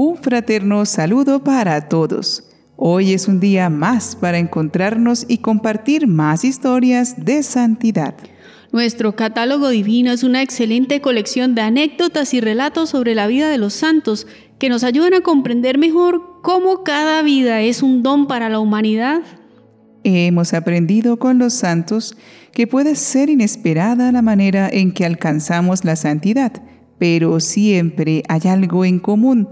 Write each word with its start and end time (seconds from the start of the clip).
Un 0.00 0.16
fraterno 0.16 0.86
saludo 0.86 1.42
para 1.42 1.88
todos. 1.88 2.44
Hoy 2.76 3.14
es 3.14 3.26
un 3.26 3.40
día 3.40 3.68
más 3.68 4.14
para 4.14 4.38
encontrarnos 4.38 5.26
y 5.26 5.38
compartir 5.38 6.06
más 6.06 6.44
historias 6.44 7.24
de 7.24 7.42
santidad. 7.42 8.14
Nuestro 8.70 9.16
catálogo 9.16 9.70
divino 9.70 10.12
es 10.12 10.22
una 10.22 10.40
excelente 10.40 11.00
colección 11.00 11.56
de 11.56 11.62
anécdotas 11.62 12.32
y 12.32 12.40
relatos 12.40 12.90
sobre 12.90 13.16
la 13.16 13.26
vida 13.26 13.48
de 13.48 13.58
los 13.58 13.74
santos 13.74 14.28
que 14.60 14.68
nos 14.68 14.84
ayudan 14.84 15.14
a 15.14 15.20
comprender 15.22 15.78
mejor 15.78 16.22
cómo 16.44 16.84
cada 16.84 17.20
vida 17.22 17.60
es 17.62 17.82
un 17.82 18.04
don 18.04 18.28
para 18.28 18.48
la 18.48 18.60
humanidad. 18.60 19.22
Hemos 20.04 20.54
aprendido 20.54 21.18
con 21.18 21.38
los 21.38 21.54
santos 21.54 22.16
que 22.52 22.68
puede 22.68 22.94
ser 22.94 23.30
inesperada 23.30 24.12
la 24.12 24.22
manera 24.22 24.70
en 24.72 24.92
que 24.92 25.04
alcanzamos 25.04 25.84
la 25.84 25.96
santidad, 25.96 26.52
pero 27.00 27.40
siempre 27.40 28.22
hay 28.28 28.42
algo 28.48 28.84
en 28.84 29.00
común 29.00 29.48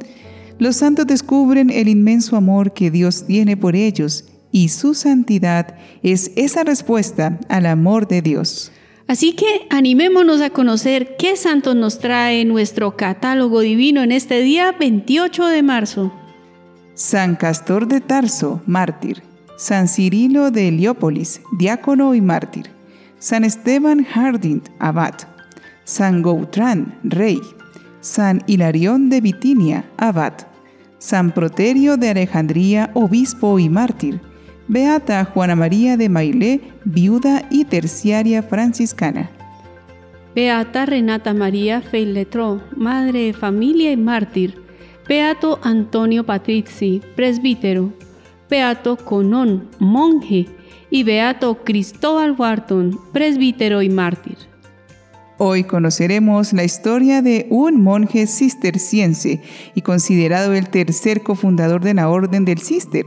los 0.59 0.77
santos 0.77 1.07
descubren 1.07 1.71
el 1.71 1.89
inmenso 1.89 2.37
amor 2.37 2.73
que 2.73 2.91
Dios 2.91 3.27
tiene 3.27 3.57
por 3.57 3.77
ellos 3.77 4.25
y 4.53 4.69
su 4.69 4.95
santidad 4.95 5.77
es 6.03 6.31
esa 6.37 6.65
respuesta 6.65 7.39
al 7.49 7.67
amor 7.67 8.09
de 8.09 8.23
Dios. 8.23 8.73
Así 9.09 9.35
que 9.35 9.67
animémonos 9.71 10.41
a 10.41 10.51
conocer 10.51 11.17
qué 11.17 11.37
santos 11.37 11.77
nos 11.77 11.99
trae 12.01 12.45
nuestro 12.45 12.97
catálogo 12.97 13.61
divino 13.61 14.03
en 14.03 14.13
este 14.13 14.41
día 14.41 14.73
28 14.73 15.47
de 15.47 15.63
marzo. 15.63 16.13
San 16.95 17.37
Castor 17.37 17.87
de 17.87 18.01
Tarso, 18.01 18.63
mártir. 18.67 19.23
San 19.59 19.89
Cirilo 19.89 20.51
de 20.51 20.69
Heliópolis, 20.69 21.41
diácono 21.59 22.15
y 22.15 22.21
mártir. 22.21 22.71
San 23.19 23.45
Esteban 23.45 24.05
Harding, 24.05 24.63
abad. 24.79 25.15
San 25.85 26.23
Gautran, 26.23 26.99
rey. 27.05 27.41
San 28.07 28.45
Hilarión 28.47 29.11
de 29.11 29.21
Bitinia, 29.21 29.85
abad, 29.97 30.33
San 30.99 31.33
Proterio 31.33 31.97
de 31.97 32.11
Alejandría, 32.11 32.93
obispo 32.95 33.59
y 33.59 33.69
mártir, 33.69 34.21
Beata 34.69 35.25
Juana 35.25 35.57
María 35.57 35.97
de 35.97 36.09
Mailé, 36.09 36.61
viuda 36.85 37.47
y 37.51 37.65
terciaria 37.65 38.45
franciscana. 38.45 39.29
Beata 40.37 40.87
Renata 40.87 41.35
María 41.35 41.81
Feiletro, 41.81 42.63
madre 42.77 43.27
de 43.27 43.33
familia 43.33 43.91
y 43.91 43.97
mártir. 43.97 44.55
Beato 45.09 45.59
Antonio 45.65 46.25
Patrizi, 46.25 47.03
presbítero. 47.17 47.93
Beato 48.49 48.97
Conón, 48.97 49.69
monje. 49.81 50.47
Y 50.91 51.03
Beato 51.03 51.65
Cristóbal 51.65 52.37
Wharton, 52.39 52.97
presbítero 53.13 53.83
y 53.83 53.89
mártir. 53.89 54.37
Hoy 55.39 55.65
conoceremos 55.65 56.55
la 56.55 56.65
historia 56.65 57.21
de 57.21 57.47
un 57.51 57.83
monje 57.83 58.27
cisterciense 58.27 59.43
y 59.75 59.83
considerado 59.83 60.55
el 60.55 60.71
tercer 60.71 61.23
cofundador 61.23 61.85
de 61.85 61.93
la 61.93 62.09
Orden 62.09 62.47
del 62.47 62.59
Cister. 62.59 63.05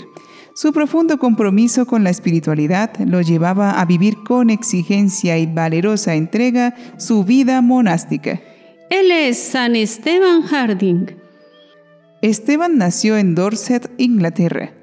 Su 0.53 0.71
profundo 0.71 1.17
compromiso 1.17 1.87
con 1.87 2.03
la 2.03 2.11
espiritualidad 2.11 2.91
lo 2.99 3.21
llevaba 3.21 3.79
a 3.81 3.85
vivir 3.85 4.17
con 4.23 4.51
exigencia 4.51 5.39
y 5.39 5.47
valerosa 5.47 6.13
entrega 6.13 6.75
su 6.97 7.23
vida 7.23 7.61
monástica. 7.61 8.39
Él 8.91 9.09
es 9.09 9.39
San 9.39 9.75
Esteban 9.75 10.43
Harding. 10.43 11.07
Esteban 12.21 12.77
nació 12.77 13.17
en 13.17 13.33
Dorset, 13.33 13.89
Inglaterra. 13.97 14.73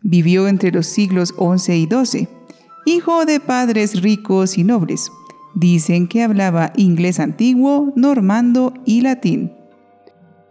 Vivió 0.00 0.48
entre 0.48 0.70
los 0.70 0.86
siglos 0.86 1.34
XI 1.36 1.72
y 1.72 1.86
XII. 1.86 2.28
Hijo 2.86 3.26
de 3.26 3.40
padres 3.40 4.00
ricos 4.00 4.56
y 4.56 4.64
nobles 4.64 5.10
Dicen 5.54 6.08
que 6.08 6.22
hablaba 6.22 6.72
inglés 6.76 7.20
antiguo, 7.20 7.92
normando 7.94 8.74
y 8.84 9.02
latín. 9.02 9.52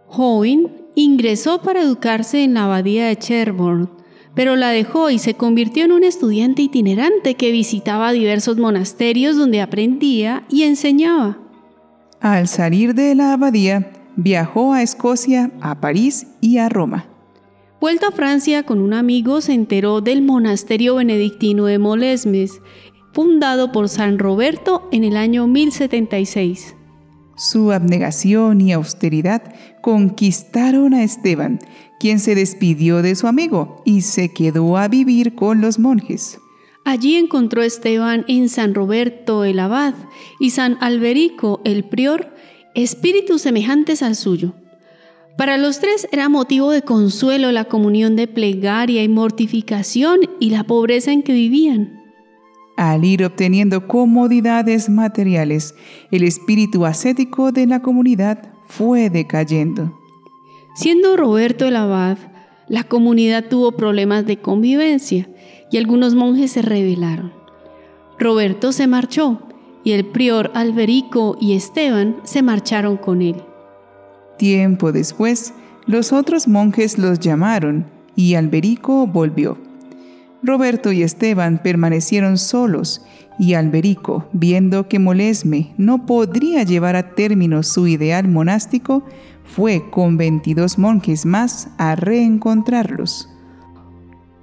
Joven 0.06 0.70
ingresó 0.94 1.60
para 1.60 1.82
educarse 1.82 2.44
en 2.44 2.54
la 2.54 2.64
abadía 2.64 3.06
de 3.06 3.16
Cherbourne, 3.16 3.88
pero 4.34 4.56
la 4.56 4.70
dejó 4.70 5.10
y 5.10 5.18
se 5.18 5.34
convirtió 5.34 5.84
en 5.84 5.92
un 5.92 6.04
estudiante 6.04 6.62
itinerante 6.62 7.34
que 7.34 7.52
visitaba 7.52 8.12
diversos 8.12 8.56
monasterios 8.56 9.36
donde 9.36 9.60
aprendía 9.60 10.44
y 10.48 10.62
enseñaba. 10.62 11.38
Al 12.20 12.48
salir 12.48 12.94
de 12.94 13.14
la 13.14 13.32
abadía, 13.32 13.92
viajó 14.16 14.72
a 14.72 14.82
Escocia, 14.82 15.52
a 15.60 15.80
París 15.80 16.26
y 16.40 16.58
a 16.58 16.68
Roma. 16.68 17.06
Vuelto 17.80 18.06
a 18.06 18.12
Francia 18.12 18.62
con 18.62 18.80
un 18.80 18.94
amigo, 18.94 19.40
se 19.42 19.52
enteró 19.52 20.00
del 20.00 20.22
monasterio 20.22 20.94
benedictino 20.94 21.66
de 21.66 21.78
Molesmes 21.78 22.62
fundado 23.14 23.70
por 23.70 23.88
San 23.88 24.18
Roberto 24.18 24.88
en 24.90 25.04
el 25.04 25.16
año 25.16 25.46
1076. 25.46 26.74
Su 27.36 27.70
abnegación 27.70 28.60
y 28.60 28.72
austeridad 28.72 29.54
conquistaron 29.80 30.94
a 30.94 31.04
Esteban, 31.04 31.60
quien 32.00 32.18
se 32.18 32.34
despidió 32.34 33.02
de 33.02 33.14
su 33.14 33.28
amigo 33.28 33.82
y 33.84 34.02
se 34.02 34.32
quedó 34.32 34.76
a 34.76 34.88
vivir 34.88 35.36
con 35.36 35.60
los 35.60 35.78
monjes. 35.78 36.38
Allí 36.84 37.14
encontró 37.14 37.62
Esteban 37.62 38.24
en 38.28 38.48
San 38.48 38.74
Roberto 38.74 39.44
el 39.44 39.60
abad 39.60 39.94
y 40.38 40.50
San 40.50 40.76
Alberico 40.80 41.60
el 41.64 41.84
prior 41.84 42.34
espíritus 42.74 43.42
semejantes 43.42 44.02
al 44.02 44.16
suyo. 44.16 44.54
Para 45.38 45.56
los 45.56 45.78
tres 45.78 46.08
era 46.12 46.28
motivo 46.28 46.70
de 46.70 46.82
consuelo 46.82 47.52
la 47.52 47.64
comunión 47.64 48.16
de 48.16 48.26
plegaria 48.26 49.02
y 49.02 49.08
mortificación 49.08 50.20
y 50.40 50.50
la 50.50 50.64
pobreza 50.64 51.12
en 51.12 51.22
que 51.22 51.32
vivían. 51.32 52.03
Al 52.76 53.04
ir 53.04 53.24
obteniendo 53.24 53.86
comodidades 53.86 54.88
materiales, 54.88 55.74
el 56.10 56.24
espíritu 56.24 56.86
ascético 56.86 57.52
de 57.52 57.66
la 57.66 57.82
comunidad 57.82 58.50
fue 58.66 59.10
decayendo. 59.10 59.98
Siendo 60.74 61.16
Roberto 61.16 61.66
el 61.66 61.76
abad, 61.76 62.18
la 62.68 62.82
comunidad 62.82 63.44
tuvo 63.48 63.72
problemas 63.72 64.26
de 64.26 64.38
convivencia 64.38 65.28
y 65.70 65.76
algunos 65.76 66.14
monjes 66.14 66.52
se 66.52 66.62
rebelaron. 66.62 67.32
Roberto 68.18 68.72
se 68.72 68.86
marchó 68.86 69.40
y 69.84 69.92
el 69.92 70.06
prior 70.06 70.50
Alberico 70.54 71.36
y 71.40 71.54
Esteban 71.54 72.16
se 72.24 72.42
marcharon 72.42 72.96
con 72.96 73.22
él. 73.22 73.36
Tiempo 74.38 74.90
después, 74.90 75.54
los 75.86 76.12
otros 76.12 76.48
monjes 76.48 76.98
los 76.98 77.20
llamaron 77.20 77.86
y 78.16 78.34
Alberico 78.34 79.06
volvió. 79.06 79.58
Roberto 80.44 80.92
y 80.92 81.02
Esteban 81.02 81.60
permanecieron 81.62 82.38
solos 82.38 83.02
y 83.38 83.54
Alberico, 83.54 84.28
viendo 84.32 84.88
que 84.88 84.98
Molesme 84.98 85.72
no 85.78 86.06
podría 86.06 86.62
llevar 86.62 86.96
a 86.96 87.14
término 87.14 87.62
su 87.62 87.86
ideal 87.86 88.28
monástico, 88.28 89.04
fue 89.44 89.90
con 89.90 90.16
22 90.16 90.78
monjes 90.78 91.26
más 91.26 91.68
a 91.78 91.96
reencontrarlos. 91.96 93.28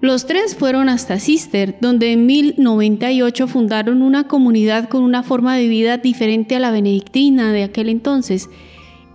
Los 0.01 0.25
tres 0.25 0.55
fueron 0.55 0.89
hasta 0.89 1.19
Cister, 1.19 1.77
donde 1.79 2.11
en 2.11 2.25
1098 2.25 3.47
fundaron 3.47 4.01
una 4.01 4.27
comunidad 4.27 4.89
con 4.89 5.03
una 5.03 5.21
forma 5.21 5.55
de 5.55 5.67
vida 5.67 5.97
diferente 5.97 6.55
a 6.55 6.59
la 6.59 6.71
benedictina 6.71 7.53
de 7.53 7.63
aquel 7.63 7.87
entonces, 7.87 8.49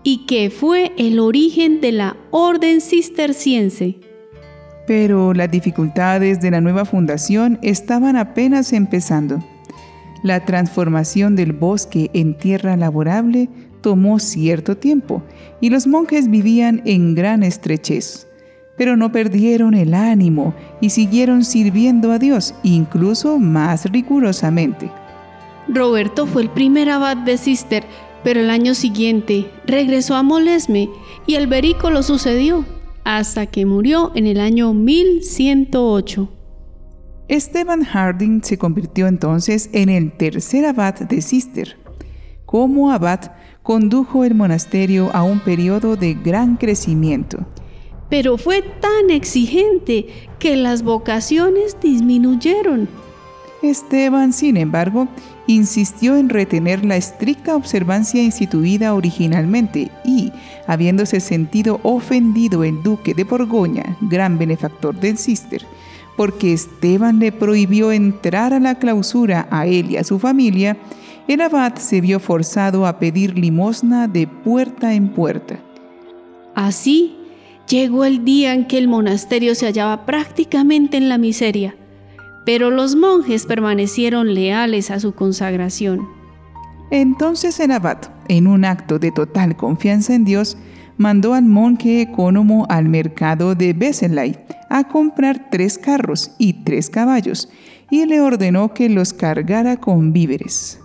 y 0.05 0.27
que 0.27 0.51
fue 0.51 0.93
el 0.97 1.19
origen 1.19 1.81
de 1.81 1.91
la 1.91 2.17
orden 2.31 2.81
cisterciense. 2.81 3.99
Pero 4.87 5.35
las 5.35 5.51
dificultades 5.51 6.41
de 6.41 6.51
la 6.51 6.61
nueva 6.61 6.85
fundación 6.85 7.59
estaban 7.63 8.17
apenas 8.17 8.73
empezando. 8.73 9.43
La 10.23 10.45
transformación 10.45 11.37
del 11.37 11.53
bosque 11.53 12.11
en 12.15 12.37
tierra 12.37 12.77
laborable 12.77 13.49
tomó 13.81 14.19
cierto 14.19 14.77
tiempo 14.77 15.23
y 15.61 15.71
los 15.71 15.87
monjes 15.87 16.29
vivían 16.29 16.83
en 16.85 17.15
gran 17.15 17.43
estrechez, 17.43 18.27
pero 18.77 18.97
no 18.97 19.13
perdieron 19.13 19.75
el 19.75 19.95
ánimo 19.95 20.55
y 20.81 20.91
siguieron 20.91 21.45
sirviendo 21.45 22.11
a 22.11 22.19
Dios 22.19 22.55
incluso 22.63 23.39
más 23.39 23.85
rigurosamente. 23.91 24.91
Roberto 25.69 26.27
fue 26.27 26.43
el 26.43 26.51
primer 26.51 26.91
abad 26.91 27.17
de 27.17 27.39
Cister, 27.39 27.85
pero 28.25 28.41
el 28.41 28.51
año 28.51 28.75
siguiente 28.75 29.49
regresó 29.67 30.15
a 30.17 30.23
Molesme 30.23 30.89
y 31.27 31.37
Alberico 31.37 31.91
lo 31.91 32.03
sucedió 32.03 32.65
hasta 33.07 33.47
que 33.47 33.65
murió 33.65 34.11
en 34.17 34.27
el 34.27 34.41
año 34.41 34.75
1108. 34.75 36.29
Esteban 37.29 37.85
Harding 37.85 38.43
se 38.43 38.59
convirtió 38.59 39.07
entonces 39.07 39.71
en 39.73 39.89
el 39.89 40.11
tercer 40.11 40.65
abad 40.67 40.95
de 40.95 41.23
Cister. 41.23 41.77
Como 42.47 42.91
abad, 42.91 43.31
condujo 43.63 44.25
el 44.25 44.35
monasterio 44.35 45.15
a 45.15 45.23
un 45.23 45.39
periodo 45.39 45.95
de 45.95 46.15
gran 46.15 46.57
crecimiento. 46.57 47.47
Pero 48.11 48.39
fue 48.39 48.63
tan 48.63 49.11
exigente 49.11 50.09
que 50.41 50.57
las 50.57 50.83
vocaciones 50.83 51.77
disminuyeron. 51.81 52.89
Esteban, 53.63 54.33
sin 54.33 54.57
embargo, 54.57 55.07
insistió 55.47 56.17
en 56.17 56.29
retener 56.29 56.85
la 56.85 56.97
estricta 56.97 57.57
observancia 57.57 58.23
instituida 58.23 58.95
originalmente 58.95 59.91
y, 60.05 60.33
habiéndose 60.67 61.21
sentido 61.21 61.81
ofendido 61.83 62.65
el 62.65 62.83
duque 62.83 63.15
de 63.15 63.25
Borgoña, 63.25 63.97
gran 64.01 64.39
benefactor 64.39 64.99
del 64.99 65.19
Cister, 65.19 65.63
porque 66.17 66.53
Esteban 66.53 67.19
le 67.19 67.33
prohibió 67.33 67.93
entrar 67.93 68.53
a 68.53 68.61
la 68.61 68.77
clausura 68.77 69.47
a 69.51 69.67
él 69.67 69.91
y 69.93 69.97
a 69.97 70.05
su 70.05 70.19
familia, 70.19 70.77
el 71.29 71.41
abad 71.41 71.75
se 71.77 72.01
vio 72.01 72.21
forzado 72.21 72.87
a 72.87 72.99
pedir 72.99 73.39
limosna 73.39 74.09
de 74.09 74.27
puerta 74.27 74.95
en 74.95 75.09
puerta. 75.09 75.59
Así 76.55 77.17
Llegó 77.69 78.05
el 78.05 78.25
día 78.25 78.55
en 78.55 78.67
que 78.67 78.79
el 78.79 78.87
monasterio 78.87 79.57
se 79.57 79.67
hallaba 79.67 80.07
prácticamente 80.07 80.97
en 80.97 81.09
la 81.09 81.19
miseria, 81.19 81.75
pero 82.47 82.71
los 82.71 82.95
monjes 82.95 83.45
permanecieron 83.45 84.33
leales 84.33 84.91
a 84.91 85.01
su 85.01 85.15
consagración. 85.15 86.09
Entonces 86.91 87.59
el 87.59 87.73
abad, 87.73 87.99
en 88.29 88.47
un 88.47 88.65
acto 88.65 89.01
de 89.01 89.11
total 89.11 89.57
confianza 89.57 90.15
en 90.15 90.25
Dios, 90.25 90.57
mandó 90.97 91.35
al 91.35 91.45
monje 91.45 92.01
ecónomo 92.01 92.65
al 92.71 92.89
mercado 92.89 93.57
de 93.57 93.73
Beselay 93.73 94.39
a 94.71 94.89
comprar 94.89 95.51
tres 95.51 95.77
carros 95.77 96.31
y 96.39 96.65
tres 96.65 96.89
caballos 96.89 97.49
y 97.91 98.07
le 98.07 98.21
ordenó 98.21 98.73
que 98.73 98.89
los 98.89 99.13
cargara 99.13 99.77
con 99.77 100.13
víveres. 100.13 100.81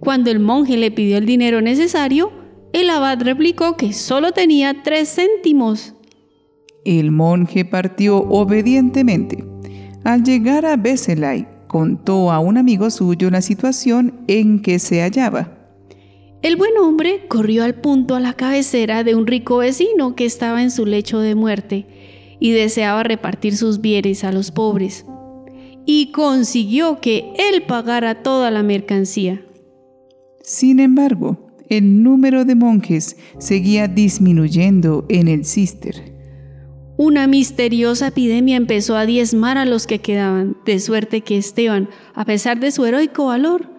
Cuando 0.00 0.30
el 0.30 0.40
monje 0.40 0.78
le 0.78 0.90
pidió 0.90 1.18
el 1.18 1.26
dinero 1.26 1.60
necesario, 1.60 2.32
el 2.72 2.88
abad 2.88 3.20
replicó 3.20 3.76
que 3.76 3.92
solo 3.92 4.32
tenía 4.32 4.82
tres 4.82 5.14
céntimos. 5.14 5.94
El 6.86 7.10
monje 7.10 7.66
partió 7.66 8.16
obedientemente. 8.16 9.49
Al 10.04 10.22
llegar 10.24 10.64
a 10.64 10.76
Beselay, 10.76 11.46
contó 11.66 12.32
a 12.32 12.40
un 12.40 12.56
amigo 12.56 12.90
suyo 12.90 13.30
la 13.30 13.42
situación 13.42 14.20
en 14.26 14.60
que 14.60 14.78
se 14.78 15.02
hallaba. 15.02 15.56
El 16.42 16.56
buen 16.56 16.76
hombre 16.78 17.26
corrió 17.28 17.64
al 17.64 17.74
punto 17.74 18.14
a 18.14 18.20
la 18.20 18.32
cabecera 18.32 19.04
de 19.04 19.14
un 19.14 19.26
rico 19.26 19.58
vecino 19.58 20.16
que 20.16 20.24
estaba 20.24 20.62
en 20.62 20.70
su 20.70 20.86
lecho 20.86 21.20
de 21.20 21.34
muerte 21.34 21.86
y 22.40 22.52
deseaba 22.52 23.02
repartir 23.02 23.56
sus 23.56 23.82
bienes 23.82 24.24
a 24.24 24.32
los 24.32 24.50
pobres. 24.50 25.04
Y 25.84 26.12
consiguió 26.12 27.00
que 27.00 27.32
él 27.36 27.62
pagara 27.62 28.22
toda 28.22 28.50
la 28.50 28.62
mercancía. 28.62 29.44
Sin 30.42 30.80
embargo, 30.80 31.50
el 31.68 32.02
número 32.02 32.46
de 32.46 32.54
monjes 32.54 33.16
seguía 33.38 33.86
disminuyendo 33.86 35.04
en 35.10 35.28
el 35.28 35.44
cister. 35.44 36.19
Una 37.02 37.26
misteriosa 37.26 38.08
epidemia 38.08 38.58
empezó 38.58 38.94
a 38.94 39.06
diezmar 39.06 39.56
a 39.56 39.64
los 39.64 39.86
que 39.86 40.00
quedaban, 40.00 40.58
de 40.66 40.78
suerte 40.78 41.22
que 41.22 41.38
Esteban, 41.38 41.88
a 42.12 42.26
pesar 42.26 42.60
de 42.60 42.70
su 42.70 42.84
heroico 42.84 43.24
valor, 43.24 43.70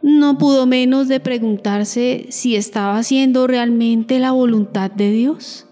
no 0.00 0.38
pudo 0.38 0.64
menos 0.64 1.06
de 1.08 1.20
preguntarse 1.20 2.24
si 2.30 2.56
estaba 2.56 2.96
haciendo 2.96 3.46
realmente 3.46 4.18
la 4.18 4.32
voluntad 4.32 4.90
de 4.90 5.10
Dios. 5.10 5.66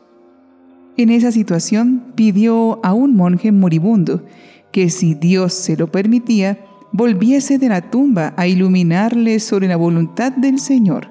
En 0.99 1.09
esa 1.09 1.33
situación 1.33 2.12
pidió 2.15 2.79
a 2.85 2.93
un 2.93 3.17
monje 3.17 3.53
moribundo 3.53 4.27
que 4.71 4.91
si 4.91 5.15
Dios 5.15 5.55
se 5.55 5.79
lo 5.79 5.91
permitía, 5.91 6.59
volviese 6.93 7.56
de 7.56 7.71
la 7.71 7.91
tumba 7.91 8.35
a 8.37 8.47
iluminarle 8.47 9.41
sobre 9.41 9.67
la 9.67 9.77
voluntad 9.77 10.33
del 10.33 10.59
Señor. 10.59 11.09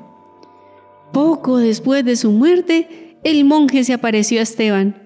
Poco 1.12 1.58
después 1.58 2.06
de 2.06 2.18
su 2.18 2.32
muerte, 2.32 3.18
el 3.24 3.46
monje 3.46 3.84
se 3.84 3.94
apareció 3.94 4.40
a 4.40 4.44
Esteban, 4.44 5.01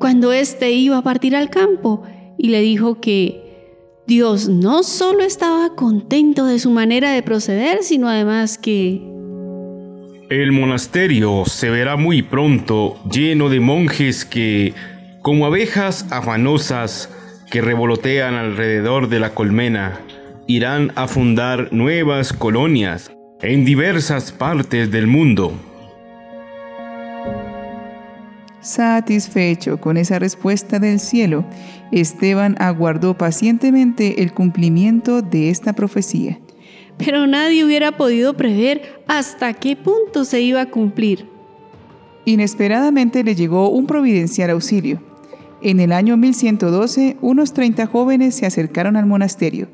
cuando 0.00 0.32
éste 0.32 0.70
iba 0.70 0.96
a 0.96 1.02
partir 1.02 1.36
al 1.36 1.50
campo, 1.50 2.02
y 2.38 2.48
le 2.48 2.62
dijo 2.62 3.02
que 3.02 3.98
Dios 4.06 4.48
no 4.48 4.82
solo 4.82 5.22
estaba 5.22 5.76
contento 5.76 6.46
de 6.46 6.58
su 6.58 6.70
manera 6.70 7.12
de 7.12 7.22
proceder, 7.22 7.82
sino 7.82 8.08
además 8.08 8.56
que... 8.56 9.02
El 10.30 10.52
monasterio 10.52 11.44
se 11.44 11.68
verá 11.68 11.96
muy 11.96 12.22
pronto 12.22 12.96
lleno 13.10 13.50
de 13.50 13.60
monjes 13.60 14.24
que, 14.24 14.72
como 15.20 15.44
abejas 15.44 16.06
afanosas 16.10 17.10
que 17.50 17.60
revolotean 17.60 18.36
alrededor 18.36 19.10
de 19.10 19.20
la 19.20 19.34
colmena, 19.34 20.00
irán 20.46 20.92
a 20.94 21.08
fundar 21.08 21.68
nuevas 21.72 22.32
colonias 22.32 23.12
en 23.42 23.66
diversas 23.66 24.32
partes 24.32 24.90
del 24.90 25.06
mundo. 25.06 25.52
Satisfecho 28.60 29.80
con 29.80 29.96
esa 29.96 30.18
respuesta 30.18 30.78
del 30.78 31.00
cielo, 31.00 31.44
Esteban 31.92 32.56
aguardó 32.58 33.16
pacientemente 33.16 34.22
el 34.22 34.32
cumplimiento 34.32 35.22
de 35.22 35.48
esta 35.50 35.72
profecía. 35.72 36.38
Pero 36.98 37.26
nadie 37.26 37.64
hubiera 37.64 37.96
podido 37.96 38.34
prever 38.36 39.02
hasta 39.06 39.54
qué 39.54 39.76
punto 39.76 40.26
se 40.26 40.42
iba 40.42 40.60
a 40.60 40.70
cumplir. 40.70 41.26
Inesperadamente 42.26 43.24
le 43.24 43.34
llegó 43.34 43.70
un 43.70 43.86
providencial 43.86 44.50
auxilio. 44.50 45.02
En 45.62 45.80
el 45.80 45.92
año 45.92 46.18
1112, 46.18 47.16
unos 47.22 47.54
30 47.54 47.86
jóvenes 47.86 48.34
se 48.34 48.44
acercaron 48.44 48.96
al 48.96 49.06
monasterio. 49.06 49.68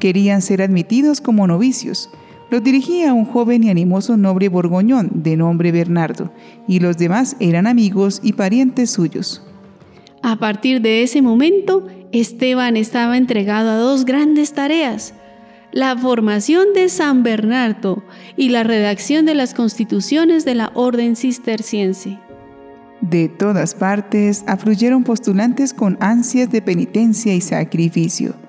Querían 0.00 0.42
ser 0.42 0.60
admitidos 0.60 1.20
como 1.20 1.46
novicios, 1.46 2.10
los 2.54 2.62
dirigía 2.62 3.12
un 3.12 3.24
joven 3.24 3.64
y 3.64 3.70
animoso 3.70 4.16
noble 4.16 4.48
borgoñón 4.48 5.10
de 5.12 5.36
nombre 5.36 5.72
Bernardo, 5.72 6.30
y 6.68 6.78
los 6.78 6.96
demás 6.96 7.34
eran 7.40 7.66
amigos 7.66 8.20
y 8.22 8.34
parientes 8.34 8.90
suyos. 8.90 9.44
A 10.22 10.36
partir 10.36 10.80
de 10.80 11.02
ese 11.02 11.20
momento, 11.20 11.88
Esteban 12.12 12.76
estaba 12.76 13.16
entregado 13.16 13.70
a 13.70 13.76
dos 13.76 14.04
grandes 14.04 14.52
tareas, 14.52 15.14
la 15.72 15.98
formación 15.98 16.66
de 16.76 16.88
San 16.90 17.24
Bernardo 17.24 18.04
y 18.36 18.50
la 18.50 18.62
redacción 18.62 19.26
de 19.26 19.34
las 19.34 19.52
constituciones 19.52 20.44
de 20.44 20.54
la 20.54 20.70
orden 20.74 21.16
cisterciense. 21.16 22.20
De 23.00 23.28
todas 23.28 23.74
partes 23.74 24.44
afluyeron 24.46 25.02
postulantes 25.02 25.74
con 25.74 25.98
ansias 25.98 26.52
de 26.52 26.62
penitencia 26.62 27.34
y 27.34 27.40
sacrificio. 27.40 28.43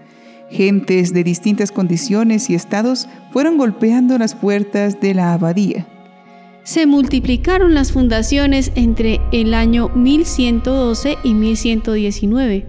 Gentes 0.55 1.11
de 1.13 1.25
distintas 1.25 1.73
condiciones 1.73 2.49
y 2.49 2.55
estados 2.55 3.09
fueron 3.33 3.57
golpeando 3.57 4.17
las 4.17 4.35
puertas 4.35 5.01
de 5.01 5.13
la 5.13 5.33
abadía. 5.33 5.85
Se 6.63 6.85
multiplicaron 6.85 7.73
las 7.73 7.91
fundaciones 7.91 8.71
entre 8.75 9.19
el 9.33 9.53
año 9.53 9.89
1112 9.89 11.17
y 11.25 11.33
1119. 11.33 12.67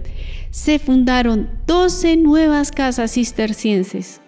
Se 0.51 0.79
fundaron 0.79 1.47
12 1.65 2.17
nuevas 2.17 2.73
casas 2.73 3.13
cistercienses. 3.13 4.19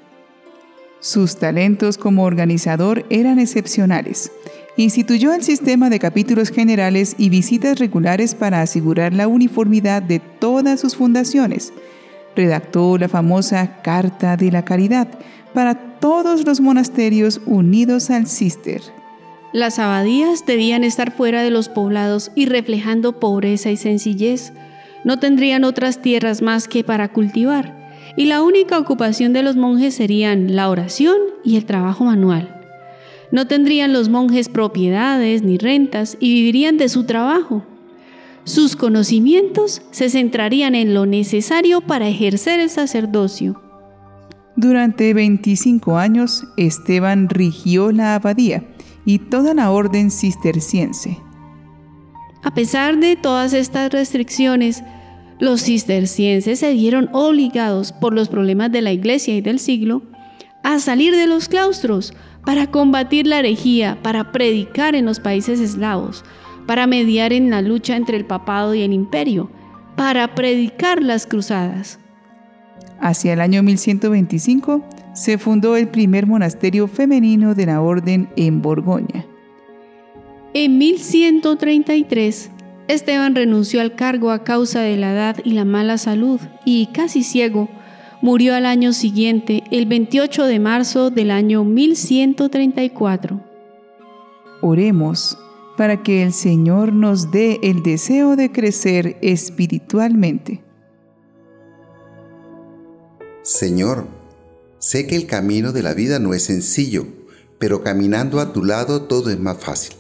Sus 1.01 1.35
talentos 1.35 1.97
como 1.97 2.23
organizador 2.23 3.06
eran 3.09 3.39
excepcionales. 3.39 4.31
Instituyó 4.77 5.33
el 5.33 5.44
sistema 5.44 5.89
de 5.89 6.00
capítulos 6.00 6.50
generales 6.50 7.13
y 7.17 7.27
visitas 7.27 7.77
regulares 7.77 8.35
para 8.35 8.61
asegurar 8.61 9.13
la 9.13 9.27
uniformidad 9.27 10.01
de 10.01 10.19
todas 10.19 10.79
sus 10.79 10.95
fundaciones 10.95 11.73
redactó 12.39 12.97
la 12.97 13.09
famosa 13.09 13.81
Carta 13.81 14.38
de 14.38 14.50
la 14.50 14.63
Caridad 14.63 15.09
para 15.53 16.00
todos 16.00 16.45
los 16.45 16.62
monasterios 16.62 17.41
unidos 17.45 18.09
al 18.09 18.27
Cister. 18.27 18.81
Las 19.51 19.77
abadías 19.77 20.45
debían 20.45 20.85
estar 20.85 21.11
fuera 21.11 21.44
de 21.44 21.52
los 21.52 21.68
poblados 21.68 22.31
y 22.35 22.45
reflejando 22.45 23.19
pobreza 23.19 23.71
y 23.71 23.78
sencillez. 23.78 24.54
No 25.04 25.19
tendrían 25.19 25.66
otras 25.66 26.02
tierras 26.02 26.42
más 26.42 26.69
que 26.69 26.85
para 26.85 27.09
cultivar, 27.09 27.92
y 28.16 28.25
la 28.28 28.42
única 28.42 28.80
ocupación 28.80 29.33
de 29.33 29.44
los 29.44 29.57
monjes 29.57 29.95
serían 29.95 30.56
la 30.56 30.69
oración 30.69 31.18
y 31.44 31.57
el 31.57 31.66
trabajo 31.66 32.06
manual. 32.06 32.56
No 33.31 33.47
tendrían 33.47 33.92
los 33.92 34.07
monjes 34.07 34.47
propiedades 34.47 35.44
ni 35.44 35.57
rentas 35.57 36.16
y 36.21 36.33
vivirían 36.33 36.78
de 36.78 36.87
su 36.87 37.04
trabajo. 37.04 37.66
Sus 38.43 38.75
conocimientos 38.75 39.81
se 39.91 40.09
centrarían 40.09 40.75
en 40.75 40.93
lo 40.93 41.05
necesario 41.05 41.81
para 41.81 42.07
ejercer 42.07 42.59
el 42.59 42.69
sacerdocio. 42.69 43.61
Durante 44.55 45.13
25 45.13 45.97
años, 45.97 46.43
Esteban 46.57 47.29
rigió 47.29 47.91
la 47.91 48.15
abadía 48.15 48.63
y 49.05 49.19
toda 49.19 49.53
la 49.53 49.71
orden 49.71 50.11
cisterciense. 50.11 51.17
A 52.43 52.53
pesar 52.53 52.97
de 52.97 53.15
todas 53.15 53.53
estas 53.53 53.91
restricciones, 53.91 54.83
los 55.39 55.63
cistercienses 55.63 56.59
se 56.59 56.73
vieron 56.73 57.09
obligados 57.13 57.93
por 57.93 58.13
los 58.13 58.27
problemas 58.27 58.71
de 58.71 58.81
la 58.81 58.91
iglesia 58.91 59.35
y 59.35 59.41
del 59.41 59.59
siglo 59.59 60.01
a 60.63 60.79
salir 60.79 61.15
de 61.15 61.27
los 61.27 61.47
claustros 61.47 62.13
para 62.45 62.67
combatir 62.67 63.27
la 63.27 63.39
herejía, 63.39 63.97
para 64.01 64.31
predicar 64.31 64.95
en 64.95 65.05
los 65.05 65.19
países 65.19 65.59
eslavos, 65.59 66.23
para 66.69 66.85
mediar 66.85 67.33
en 67.33 67.49
la 67.49 67.64
lucha 67.64 67.95
entre 67.95 68.16
el 68.16 68.26
papado 68.26 68.76
y 68.76 68.83
el 68.83 68.94
imperio, 68.94 69.49
para 69.95 70.35
predicar 70.35 71.02
las 71.02 71.26
cruzadas. 71.26 71.97
Hacia 72.99 73.33
el 73.33 73.42
año 73.42 73.64
1125 73.64 74.83
se 75.16 75.40
fundó 75.40 75.76
el 75.78 75.88
primer 75.88 76.28
monasterio 76.28 76.88
femenino 76.88 77.56
de 77.56 77.66
la 77.66 77.81
orden 77.81 78.30
en 78.35 78.61
Borgoña. 78.61 79.26
En 80.54 80.78
1133, 80.78 82.52
Esteban 82.88 83.33
renunció 83.33 83.81
al 83.81 83.95
cargo 83.95 84.30
a 84.30 84.44
causa 84.44 84.81
de 84.81 84.95
la 84.95 85.14
edad 85.14 85.38
y 85.44 85.54
la 85.54 85.66
mala 85.66 85.97
salud 85.97 86.40
y, 86.66 86.90
casi 86.94 87.23
ciego, 87.23 87.68
murió 88.21 88.54
al 88.54 88.68
año 88.68 88.94
siguiente, 88.94 89.64
el 89.71 89.88
28 89.88 90.45
de 90.45 90.59
marzo 90.59 91.09
del 91.09 91.31
año 91.31 91.64
1134. 91.64 93.42
Oremos 94.61 95.35
para 95.80 96.04
que 96.04 96.24
el 96.24 96.33
Señor 96.33 96.92
nos 96.92 97.31
dé 97.31 97.57
el 97.64 97.83
deseo 97.83 98.36
de 98.36 98.52
crecer 98.52 99.18
espiritualmente. 99.21 100.62
Señor, 103.44 104.06
sé 104.80 105.07
que 105.07 105.16
el 105.16 105.26
camino 105.26 105.71
de 105.71 105.81
la 105.81 105.94
vida 105.94 106.19
no 106.19 106.33
es 106.33 106.44
sencillo, 106.44 107.07
pero 107.59 107.81
caminando 107.81 108.42
a 108.42 108.52
tu 108.52 108.66
lado 108.66 109.04
todo 109.04 109.30
es 109.30 109.40
más 109.40 109.57
fácil. 109.57 109.95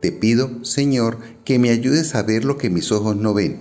Te 0.00 0.12
pido, 0.12 0.64
Señor, 0.64 1.18
que 1.44 1.58
me 1.58 1.70
ayudes 1.70 2.14
a 2.14 2.22
ver 2.22 2.44
lo 2.44 2.56
que 2.56 2.70
mis 2.70 2.92
ojos 2.92 3.16
no 3.16 3.34
ven, 3.34 3.58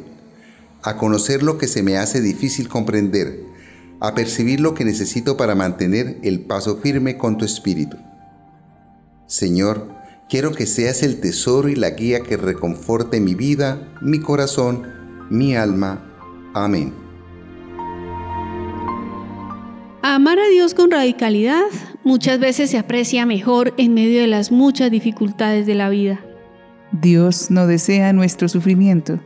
a 0.83 0.95
conocer 0.95 1.41
lo 1.41 1.57
que 1.57 1.67
se 1.67 1.81
me 1.81 1.97
hace 1.97 2.21
difícil 2.21 2.69
comprender, 2.69 3.41
a 3.99 4.13
percibir 4.13 4.59
lo 4.59 4.75
que 4.75 4.85
necesito 4.85 5.37
para 5.37 5.55
mantener 5.55 6.19
el 6.21 6.41
paso 6.41 6.77
firme 6.77 7.17
con 7.17 7.39
tu 7.39 7.45
espíritu. 7.45 7.97
Señor, 9.25 9.94
quiero 10.29 10.51
que 10.51 10.65
seas 10.65 11.03
el 11.03 11.19
tesoro 11.19 11.69
y 11.69 11.75
la 11.75 11.91
guía 11.91 12.21
que 12.21 12.37
reconforte 12.37 13.19
mi 13.19 13.35
vida, 13.35 13.93
mi 14.01 14.19
corazón, 14.19 14.87
mi 15.29 15.55
alma. 15.55 16.03
Amén. 16.53 16.93
Amar 20.01 20.39
a 20.39 20.47
Dios 20.47 20.73
con 20.73 20.91
radicalidad 20.91 21.63
muchas 22.03 22.39
veces 22.39 22.69
se 22.69 22.77
aprecia 22.77 23.25
mejor 23.25 23.73
en 23.77 23.93
medio 23.93 24.21
de 24.21 24.27
las 24.27 24.51
muchas 24.51 24.91
dificultades 24.91 25.65
de 25.65 25.75
la 25.75 25.89
vida. 25.89 26.23
Dios 26.91 27.49
no 27.49 27.67
desea 27.67 28.13
nuestro 28.13 28.47
sufrimiento, 28.47 29.19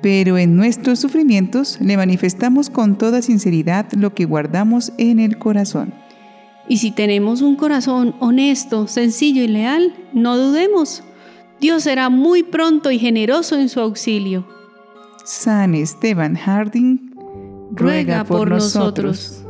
pero 0.00 0.38
en 0.38 0.56
nuestros 0.56 0.98
sufrimientos 0.98 1.78
le 1.80 1.96
manifestamos 1.96 2.70
con 2.70 2.98
toda 2.98 3.22
sinceridad 3.22 3.92
lo 3.92 4.14
que 4.14 4.24
guardamos 4.24 4.92
en 4.98 5.20
el 5.20 5.38
corazón. 5.38 5.94
Y 6.72 6.78
si 6.78 6.90
tenemos 6.90 7.42
un 7.42 7.56
corazón 7.56 8.14
honesto, 8.18 8.88
sencillo 8.88 9.42
y 9.42 9.46
leal, 9.46 9.92
no 10.14 10.38
dudemos. 10.38 11.02
Dios 11.60 11.82
será 11.82 12.08
muy 12.08 12.44
pronto 12.44 12.90
y 12.90 12.98
generoso 12.98 13.58
en 13.58 13.68
su 13.68 13.78
auxilio. 13.78 14.46
San 15.22 15.74
Esteban 15.74 16.34
Harding 16.34 17.14
ruega 17.72 18.24
por 18.24 18.48
nosotros. 18.48 19.41